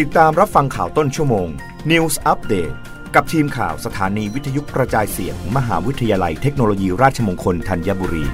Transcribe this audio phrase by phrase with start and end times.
[0.00, 1.48] ติดตามรับฟังข่าวต้นชั่วโมง
[1.90, 2.74] News Update
[3.14, 8.24] กับทีมข่าวสถานีวิทยุกระจายเสียงมมหาวิทยาลัยเทคโนโลยีราชมงคลธัญบุรี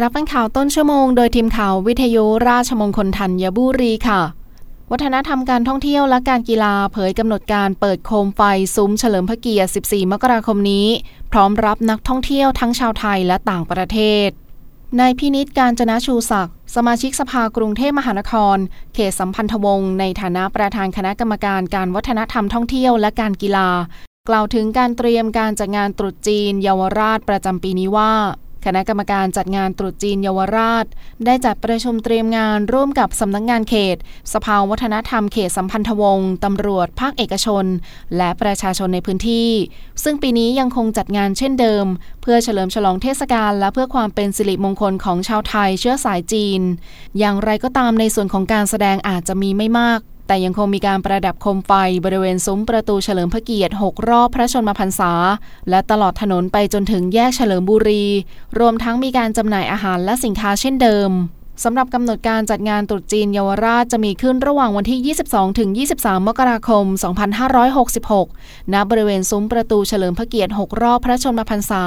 [0.00, 4.20] รับฟังข่าวต้นชั่วโมง โดยทีมข่าววิทยุราชมงคลธัญบุรีค่ะ
[4.90, 8.40] วัฒนธรรมการท่องเที่ยวและการกีฬาเผยกำหนดการเปิดโคมไฟ
[8.74, 10.86] ซุ้มเฉลิมพระเกียรติ 14 มกราคมนี้
[11.32, 14.30] พร้อมรับนักท่องเที่ยวทั้งชาวไทยและต่างประเทศ
[14.98, 18.56] นายพินิษการจนะชูศักดิ์สมาชิกสภากรุงเทพมหานคร
[18.94, 23.68] เขตสัมพันธวงศ์ในฐานะประธานคณะกรรมการการวัฒนธรรมท่องเที่ยวและการกีฬา
[24.28, 28.12] กล่าวถึงการเตรียมการจัดงานตรุษจีนเยาวราชประจำปีนี้ว่า
[28.64, 30.86] คณะกรรมการจัดงานตรุษจีนเยาวราช
[31.26, 33.96] ได้จัดประชุมเตรียมงานร่วมกับสำนักงงานเขต
[34.32, 37.64] สภาวัฒนธรรมเขตสัมพันธวงศ์ตำรวจภาคเอกชน
[38.16, 39.50] และประชาชนในพื้นที่
[40.04, 41.86] ซึ่งปีนี้ยังคงจัดงานเช่นเดิม
[42.22, 46.60] เพื่อเฉลิมฉลองเทศกาลและเพื่อความเป็นสิริมงคลของชาวไทยเชื้อสายจีน
[47.18, 51.72] อย่างไรก็ตามในส่วนของการแสดงอาจจะมีไม่มาก แต่ยังคงมีการประดับโคมไฟ
[52.04, 55.12] บริเวณซุ้มประตูเฉลิมพระเกียรติ 6 รอบพระชนมพรรษา
[55.70, 58.04] และตลอดถนนไปจนถึงแยกเฉลิมบุรี
[58.58, 61.10] รวมทั้งมีการจำหน่ายอาหารและสินค้าเช่นเดิม
[61.64, 66.84] สำหรับกำหนดการจัดงานตรุษจีนเยาวราชจะมีขึ้นระหว่างวันที่ 22 ถึง 23 มกราคม
[68.18, 71.84] 2566 ณ บริเวณซุ้มประตูเฉลิมพระเกียรติ 6 รอบพระชนมพรรษา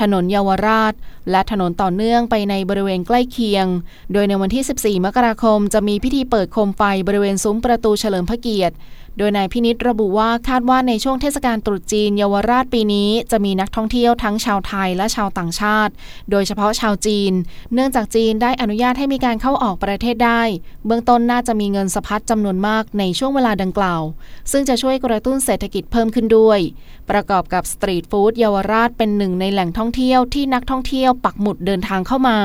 [0.00, 0.92] ถนนเยาวราช
[1.30, 3.66] และถนนต่อเนื่องไปในบริเวณใกล้เคียง
[4.12, 8.74] โดยในวันที่ 14 มกราคมจะมีพิธีเปิดโคมไฟบริเวณซุ้มประตูเฉลิมพระเกียรติ
[9.18, 15.92] โดยนายพินิษระบุว่าคาดว่าในช่วงเทศกาลตรุษจีนเยาวราชปีนี้จะมีนักท่องเที่ยวทั้งชาวไทยและชาวต่างชาติ
[16.30, 17.32] โดยเฉพาะชาวจีน
[17.74, 20.42] เนื่องจากจีนได้อนุญาตให้มีการเข้าออกประเทศได้
[20.86, 24.02] เบื้องต้นน่าจะมีเงินสะพัดจำนวนมากในช่วงเวลาดังกล่าว
[24.52, 26.58] ซึ่งจะช่วยกระตุ้นเศรษฐกิจเพิ่มขึ้นด้วย
[27.10, 32.38] ประกอบกับสตรีทฟู้ดเยาวราชเป็นหนึ่งในแหล่งท่องเที่ยวที่นักท่องเที่ยวปักหมุดเดินทางเข้ามา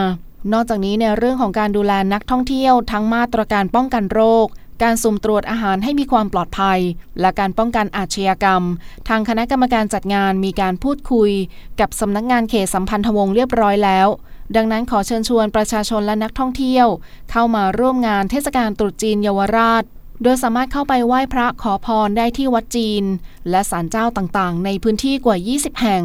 [0.53, 4.47] นอกจากนี้ในเรื่องของการดูแลนักท่องเที่ยวทั้งมาตรการป้องกันโรค
[4.83, 6.79] การสุ่มตรวจอาหารให้มีความปลอดภัย
[7.21, 8.63] และการป้องกันอาชญากรรม
[9.07, 11.31] ทางคณะกรรมการจัดงานมีการพูดคุย
[11.79, 14.07] กับสำนักงานเขตสัมพันธวงศ์เรียบร้อยแล้ว
[14.55, 16.87] ดังนั้นขอเชิญชวนประชาชนและนักท่องเที่ยว
[17.31, 19.83] เข้ามาร่วมงานเทศกาลตรุษจีนเยาวราช
[20.23, 23.03] โดยสามารถเข้าไปไหว้พระขอพรได้ที่วัดจีน
[23.49, 26.03] และศาลเจ้าต่างๆ ในพื้นที่กว่า 20 แห่ง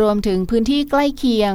[0.00, 1.54] รวมถึงพื้นที่ใกล้เคียง